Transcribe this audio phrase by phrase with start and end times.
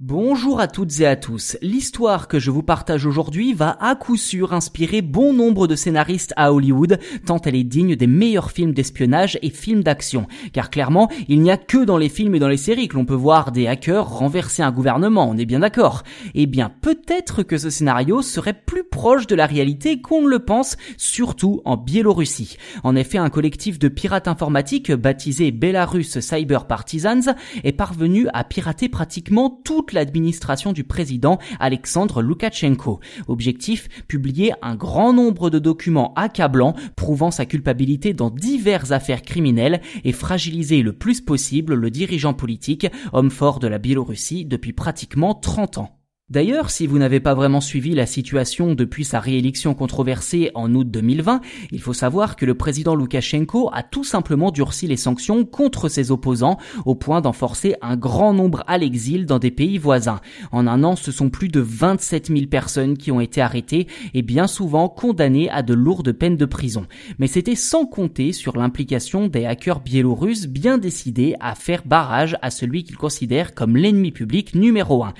[0.00, 1.56] Bonjour à toutes et à tous.
[1.62, 6.32] L'histoire que je vous partage aujourd'hui va à coup sûr inspirer bon nombre de scénaristes
[6.34, 10.26] à Hollywood, tant elle est digne des meilleurs films d'espionnage et films d'action.
[10.52, 13.04] Car clairement, il n'y a que dans les films et dans les séries que l'on
[13.04, 16.02] peut voir des hackers renverser un gouvernement, on est bien d'accord.
[16.34, 20.40] Eh bien, peut-être que ce scénario serait plus proche de la réalité qu'on ne le
[20.40, 22.56] pense, surtout en Biélorussie.
[22.82, 28.88] En effet, un collectif de pirates informatiques baptisé Belarus Cyber Partisans est parvenu à pirater
[28.88, 33.00] pratiquement tout l'administration du président Alexandre Loukachenko.
[33.28, 39.80] Objectif, publier un grand nombre de documents accablants prouvant sa culpabilité dans diverses affaires criminelles
[40.04, 45.34] et fragiliser le plus possible le dirigeant politique, homme fort de la Biélorussie depuis pratiquement
[45.34, 46.03] 30 ans.
[46.34, 50.90] D'ailleurs, si vous n'avez pas vraiment suivi la situation depuis sa réélection controversée en août
[50.90, 55.88] 2020, il faut savoir que le président Loukachenko a tout simplement durci les sanctions contre
[55.88, 60.20] ses opposants au point d'en forcer un grand nombre à l'exil dans des pays voisins.
[60.50, 64.22] En un an, ce sont plus de 27 000 personnes qui ont été arrêtées et
[64.22, 66.88] bien souvent condamnées à de lourdes peines de prison.
[67.20, 72.50] Mais c'était sans compter sur l'implication des hackers biélorusses bien décidés à faire barrage à
[72.50, 75.14] celui qu'ils considèrent comme l'ennemi public numéro un.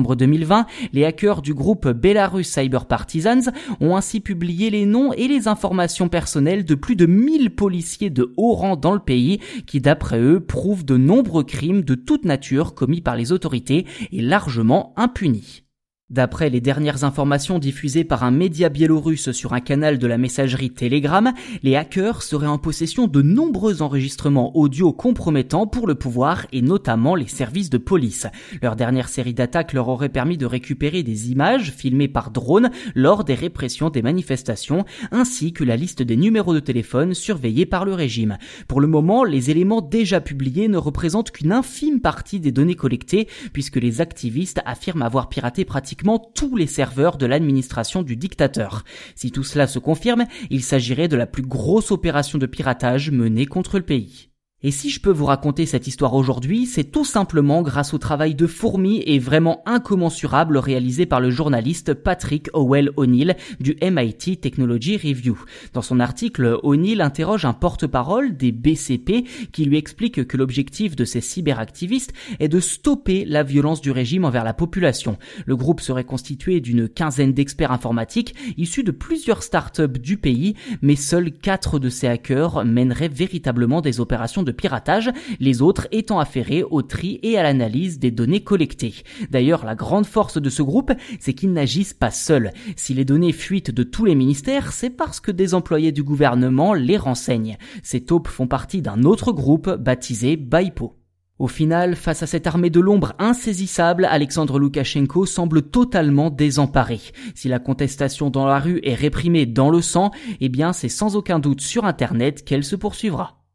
[0.00, 5.48] 2020, les hackers du groupe Belarus Cyber Partisans ont ainsi publié les noms et les
[5.48, 10.20] informations personnelles de plus de 1000 policiers de haut rang dans le pays qui, d'après
[10.20, 15.65] eux, prouvent de nombreux crimes de toute nature commis par les autorités et largement impunis.
[16.08, 20.70] D'après les dernières informations diffusées par un média biélorusse sur un canal de la messagerie
[20.70, 21.32] Telegram,
[21.64, 27.16] les hackers seraient en possession de nombreux enregistrements audio compromettants pour le pouvoir et notamment
[27.16, 28.28] les services de police.
[28.62, 33.24] Leur dernière série d'attaques leur aurait permis de récupérer des images filmées par drone lors
[33.24, 37.94] des répressions des manifestations, ainsi que la liste des numéros de téléphone surveillés par le
[37.94, 38.38] régime.
[38.68, 43.26] Pour le moment, les éléments déjà publiés ne représentent qu'une infime partie des données collectées,
[43.52, 45.95] puisque les activistes affirment avoir piraté pratiquement
[46.34, 48.84] tous les serveurs de l'administration du dictateur.
[49.14, 53.46] Si tout cela se confirme, il s'agirait de la plus grosse opération de piratage menée
[53.46, 54.30] contre le pays.
[54.66, 58.34] Et si je peux vous raconter cette histoire aujourd'hui, c'est tout simplement grâce au travail
[58.34, 64.96] de fourmi et vraiment incommensurable réalisé par le journaliste Patrick Howell O'Neill du MIT Technology
[64.96, 65.38] Review.
[65.72, 71.04] Dans son article, O'Neill interroge un porte-parole des BCP qui lui explique que l'objectif de
[71.04, 75.16] ces cyberactivistes est de stopper la violence du régime envers la population.
[75.44, 80.96] Le groupe serait constitué d'une quinzaine d'experts informatiques issus de plusieurs startups du pays, mais
[80.96, 86.62] seuls quatre de ces hackers mèneraient véritablement des opérations de piratage, les autres étant affairés
[86.62, 88.94] au tri et à l'analyse des données collectées.
[89.30, 92.52] D'ailleurs, la grande force de ce groupe, c'est qu'ils n'agissent pas seuls.
[92.76, 96.74] Si les données fuitent de tous les ministères, c'est parce que des employés du gouvernement
[96.74, 97.58] les renseignent.
[97.82, 100.96] Ces taupes font partie d'un autre groupe baptisé BIPO.
[101.38, 106.98] Au final, face à cette armée de l'ombre insaisissable, Alexandre Loukachenko semble totalement désemparé.
[107.34, 111.14] Si la contestation dans la rue est réprimée dans le sang, eh bien c'est sans
[111.14, 113.45] aucun doute sur Internet qu'elle se poursuivra.